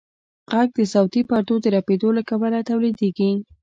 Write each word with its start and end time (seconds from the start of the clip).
غږ 0.51 0.69
د 0.77 0.79
صوتي 0.93 1.21
پردو 1.29 1.55
د 1.61 1.65
رپېدو 1.75 2.09
له 2.17 2.21
کبله 2.29 2.59
تولیدېږي. 2.69 3.31